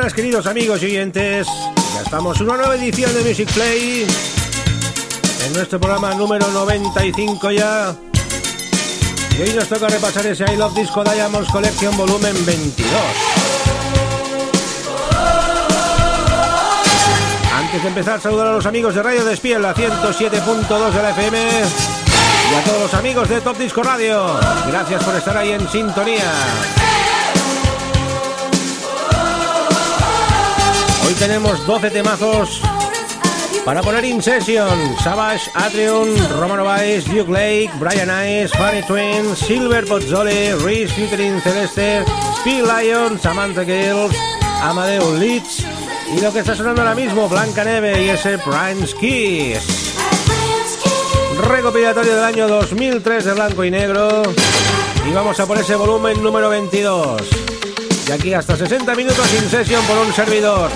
[0.00, 1.46] Buenas queridos amigos y oyentes,
[1.94, 4.06] ya estamos en una nueva edición de Music Play,
[5.46, 7.94] en nuestro programa número 95 ya.
[9.36, 12.90] Y hoy nos toca repasar ese I Love Disco Diamonds Collection volumen 22.
[17.54, 21.38] Antes de empezar, saludar a los amigos de Radio Despiel, la 107.2 de la FM,
[21.38, 24.40] y a todos los amigos de Top Disco Radio.
[24.66, 26.79] Gracias por estar ahí en sintonía.
[31.10, 32.60] Hoy tenemos 12 temazos
[33.64, 34.96] para poner in session.
[35.02, 36.06] Savage, Atrium,
[36.38, 42.04] Romano Vice, Duke Lake, Brian Ice, Funny Twin, Silver Pozzoli, Reese Featuring Celeste,
[42.38, 44.16] Speed Lion, Samantha Gales,
[44.62, 45.64] Amadeo Leeds
[46.16, 49.96] y lo que está sonando ahora mismo, Blanca Neve y ese Prince Kiss.
[51.42, 54.22] Recopilatorio del año 2003 de blanco y negro.
[55.04, 57.59] Y vamos a por ese volumen número 22.
[58.10, 60.68] Y aquí hasta 60 minutos in session por un servidor.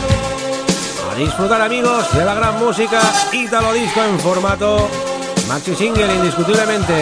[1.11, 3.01] A disfrutar amigos de la gran música
[3.33, 4.89] Italo Disco en formato
[5.49, 6.95] maxi single indiscutiblemente.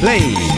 [0.00, 0.57] Music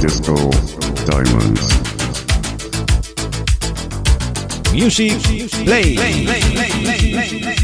[0.00, 0.34] Disco
[1.04, 1.66] Diamonds.
[4.72, 5.20] Music,
[5.64, 5.94] play.
[5.94, 7.59] play, play, play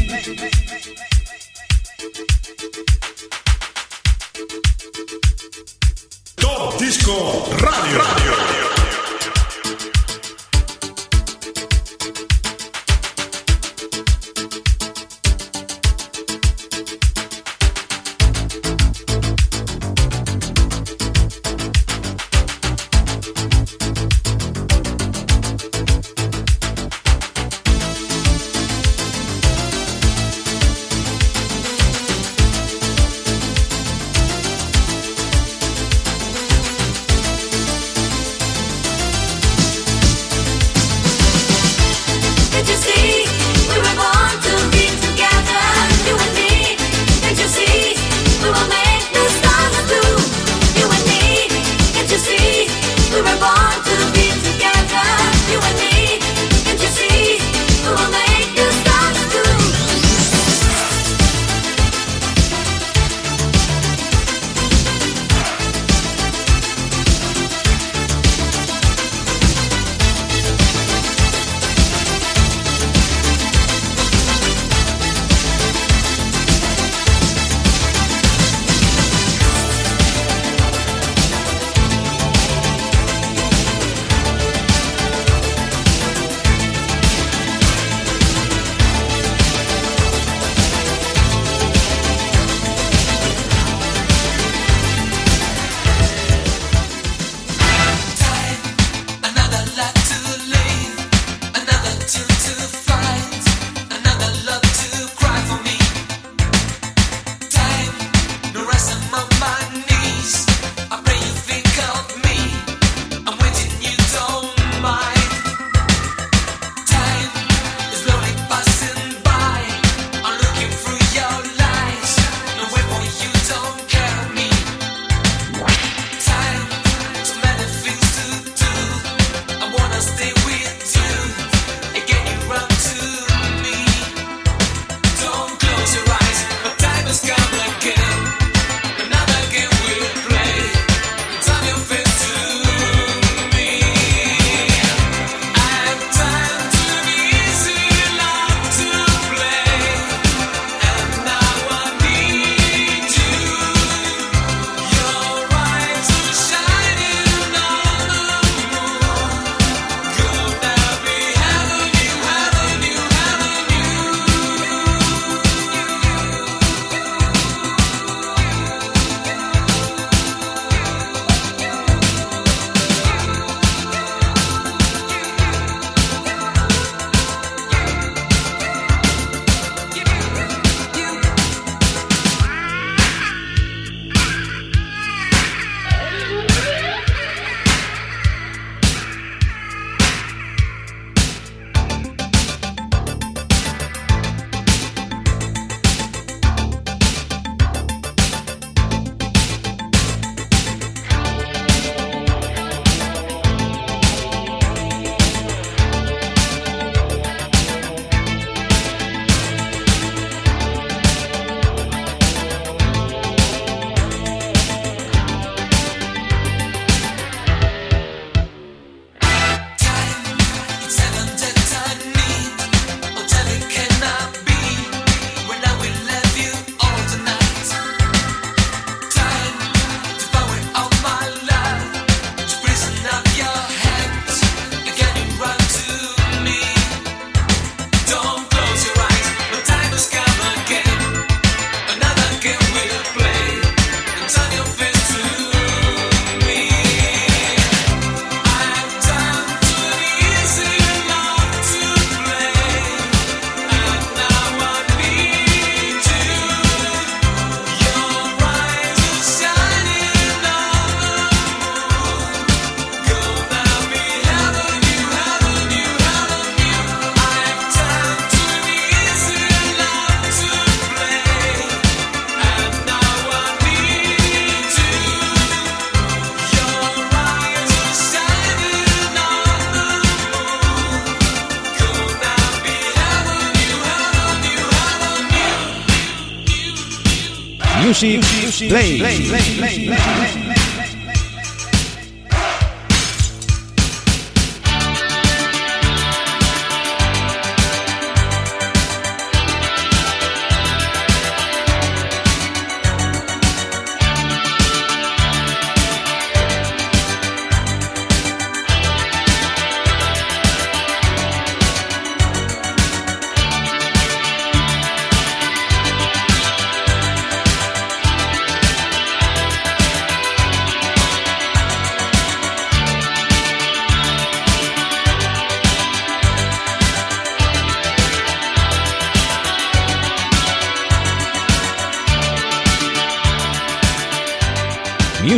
[287.87, 288.19] Music,
[288.67, 290.46] Play.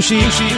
[0.10, 0.49] Play, play,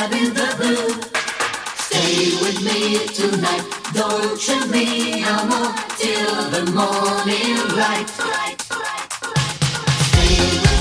[0.00, 0.92] out in the blue.
[1.86, 5.60] Stay with me tonight, Dolce me amo
[6.00, 8.08] till the morning light.
[10.08, 10.79] Stay with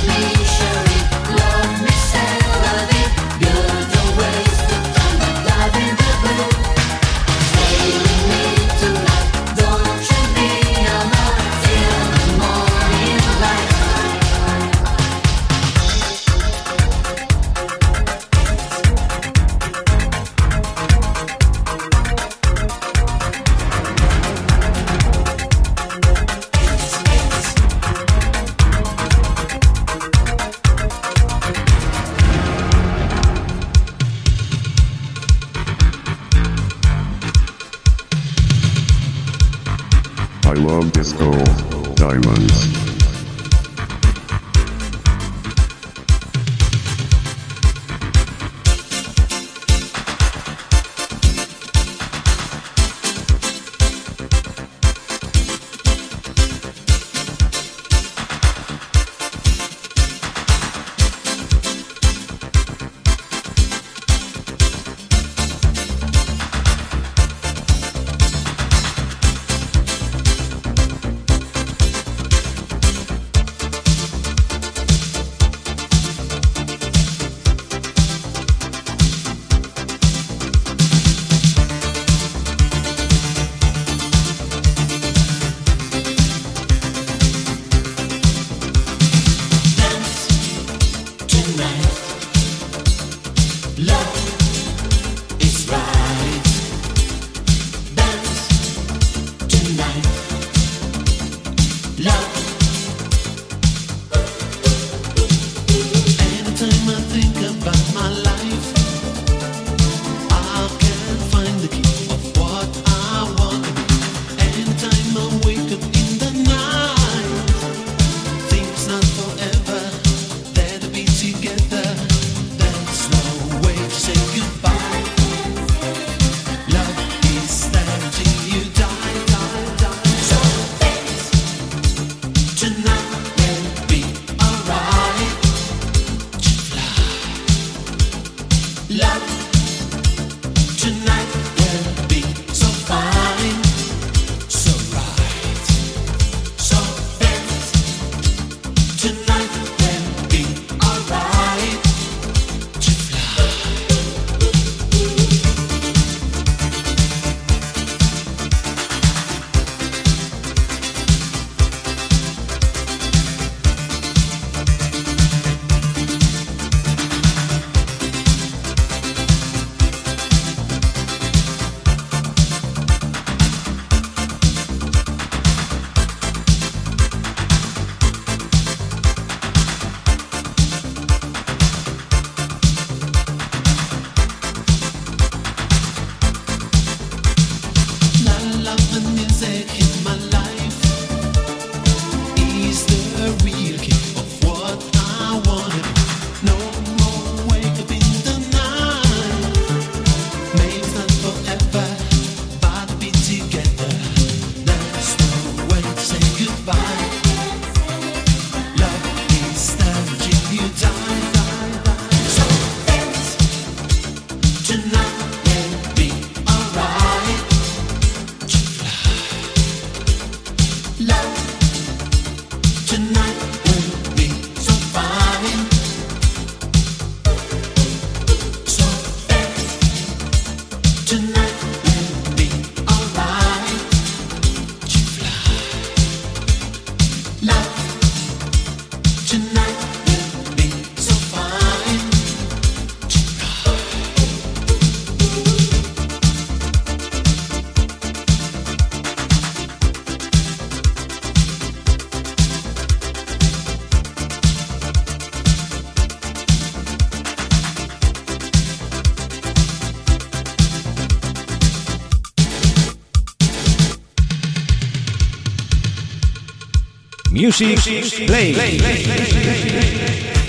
[267.39, 267.79] Music,
[268.27, 268.51] Play.
[268.51, 270.48] play,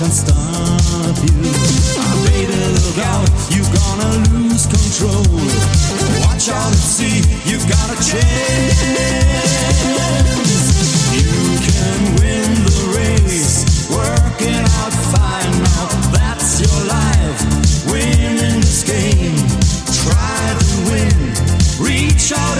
[0.00, 1.52] can stop you.
[2.00, 5.28] Ah, baby, look out, you're gonna lose control.
[6.24, 8.80] Watch out and see, you've got a chance.
[11.12, 11.28] You
[11.68, 15.88] can win the race, Working out fine now.
[16.16, 17.40] That's your life,
[17.92, 19.36] winning this game.
[20.00, 21.12] Try to win,
[21.84, 22.59] reach out.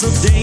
[0.00, 0.39] Play, play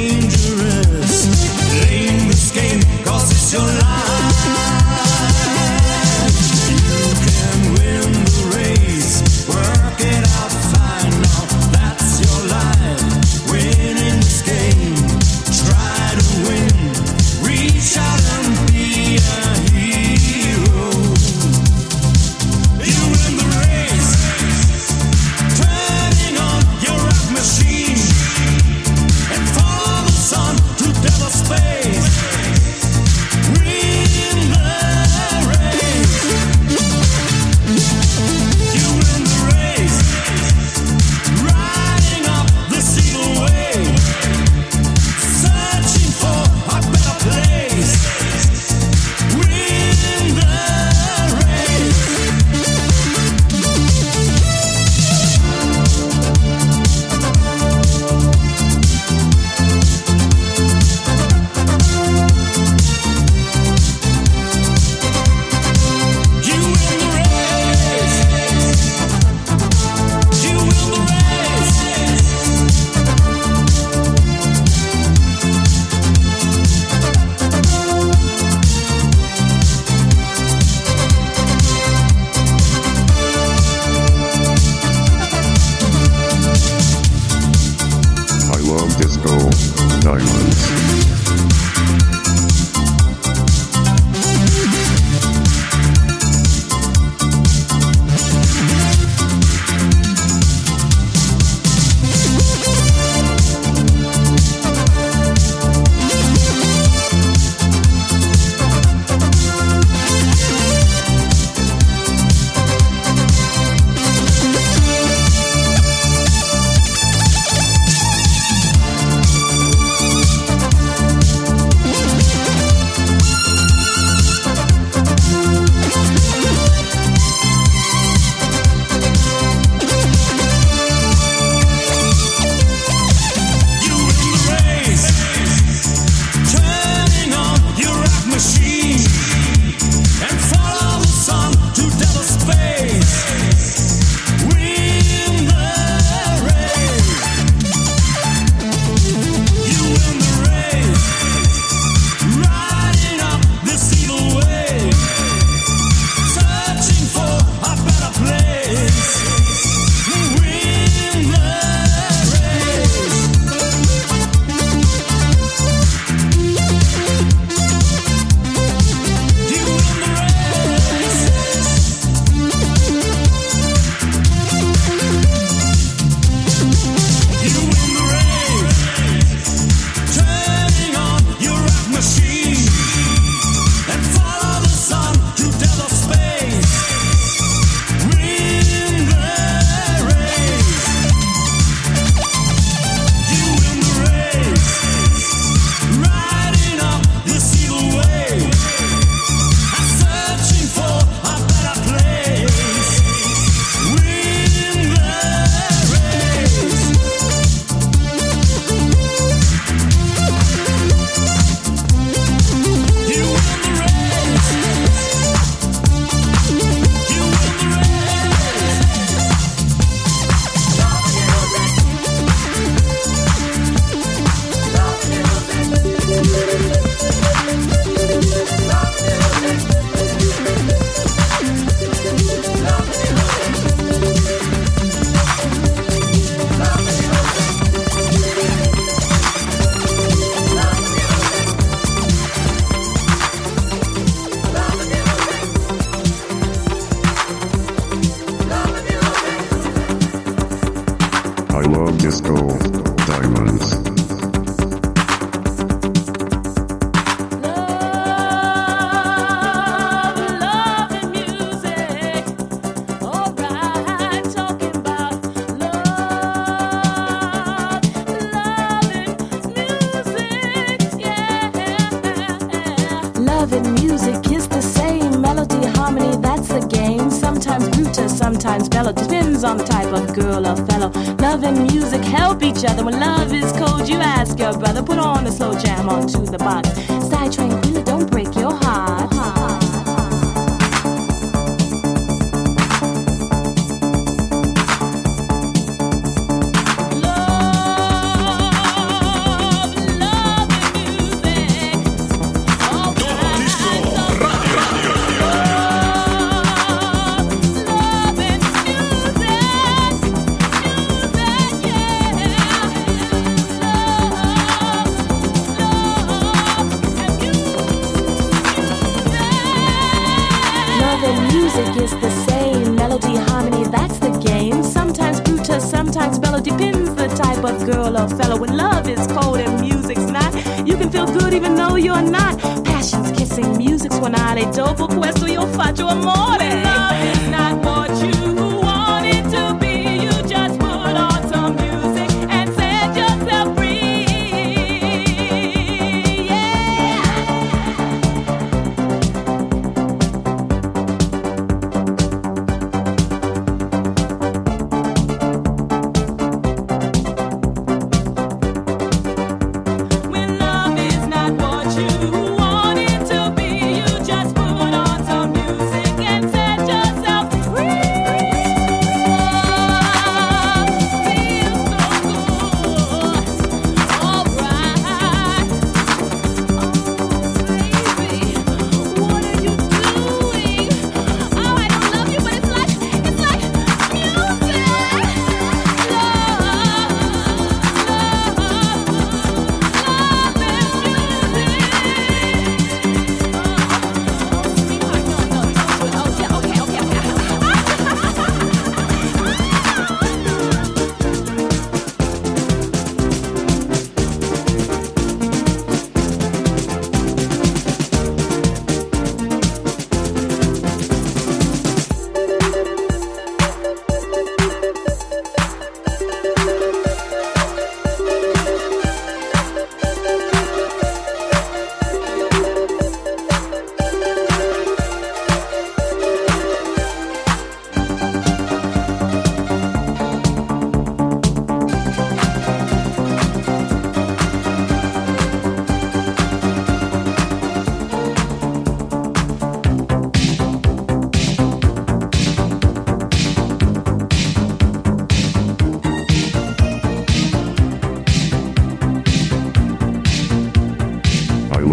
[335.67, 336.66] faccio amore.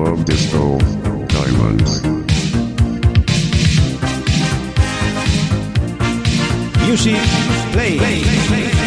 [0.05, 0.77] Club Disco,
[1.29, 2.03] Diamonds.
[6.87, 7.17] Music,
[7.73, 7.97] play.
[7.97, 8.84] play, play, play.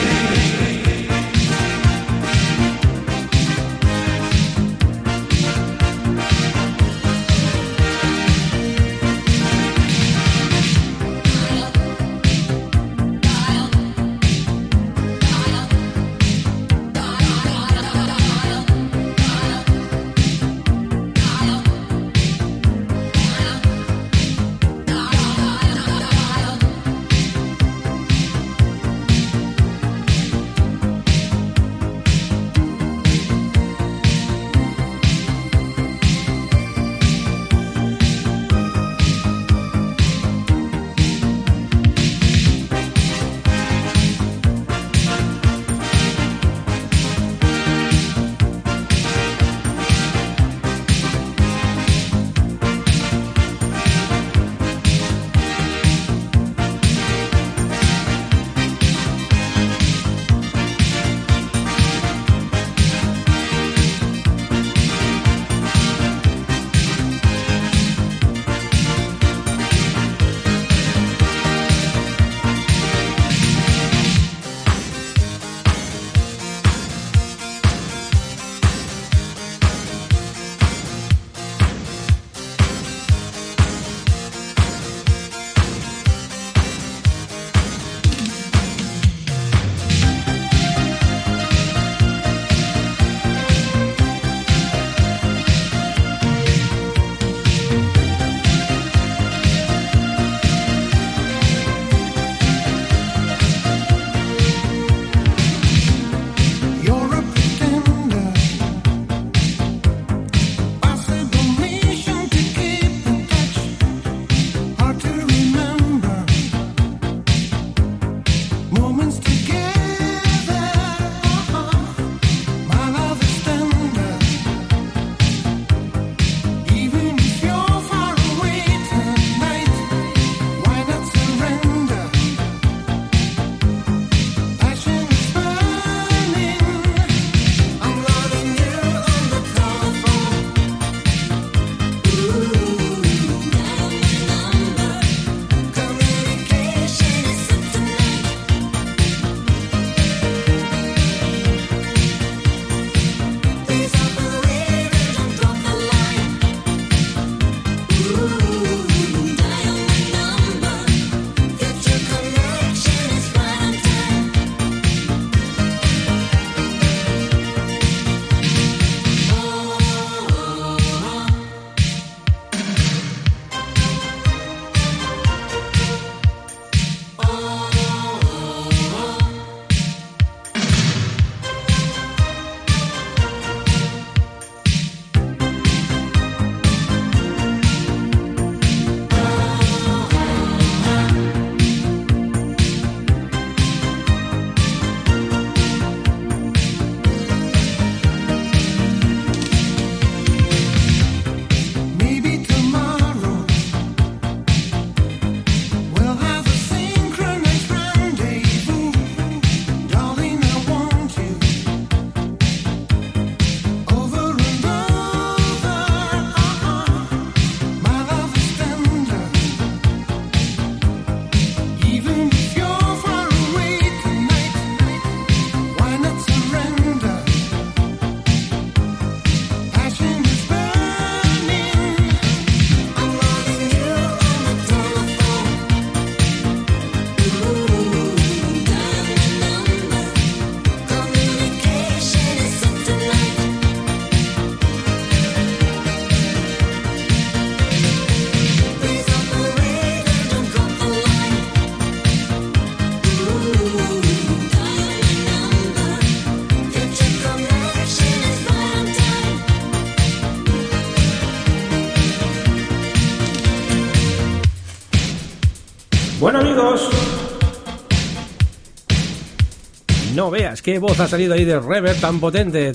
[270.30, 272.74] Veas qué voz ha salido ahí de reverb tan potente,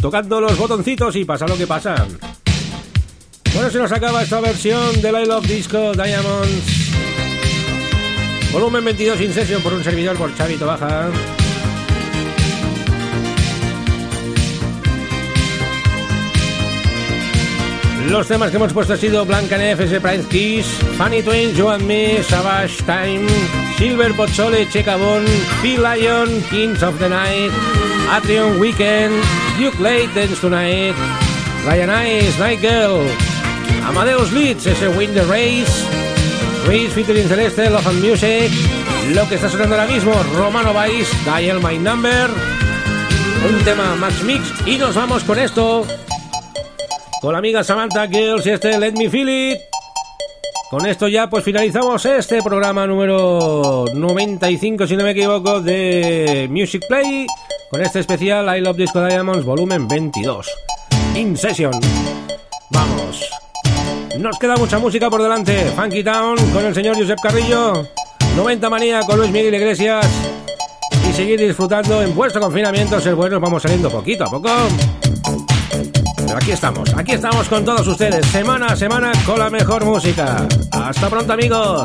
[0.00, 2.06] tocando los botoncitos y pasa lo que pasa.
[3.54, 6.90] Bueno, se nos acaba esta versión del I Love Disco Diamonds.
[8.52, 11.08] Volumen 22 in session por un servidor por Chavito Baja.
[18.08, 20.66] Los temas que hemos puesto han sido Blanca Neff, Price Kiss,
[20.98, 23.26] Funny Twins, You and Me, Savage Time,
[23.80, 25.24] Silver Pozzole, Checabon,
[25.62, 27.50] Phil Lion, Kings of the Night,
[28.10, 29.14] Atrium Weekend,
[29.58, 30.94] Duke Late, Dance Tonight,
[31.64, 33.00] Ryan Eyes, Night Girl,
[33.88, 35.86] Amadeus Leeds, ese Win the Race,
[36.68, 38.52] Reese featuring Celeste, Love and Music,
[39.14, 42.28] lo que está sonando ahora mismo, Romano Vice, Dial My Number,
[43.48, 45.86] un tema Max Mix y nos vamos con esto
[47.22, 49.69] con la amiga Samantha Girls y este Let Me Feel It.
[50.70, 56.84] Con esto ya pues finalizamos este programa número 95 si no me equivoco de Music
[56.88, 57.26] Play
[57.68, 60.48] con este especial I Love Disco Diamonds volumen 22
[61.16, 61.72] In Session.
[62.70, 63.28] Vamos.
[64.16, 65.56] Nos queda mucha música por delante.
[65.74, 67.88] Funky Town con el señor Josep Carrillo.
[68.36, 70.06] 90 Manía con Luis Miguel Iglesias.
[71.08, 73.00] Y seguir disfrutando en vuestro confinamiento.
[73.00, 74.50] Ser buenos, vamos saliendo poquito a poco
[76.36, 80.46] aquí estamos, aquí estamos con todos ustedes, semana a semana con la mejor música.
[80.70, 81.84] Hasta pronto amigos.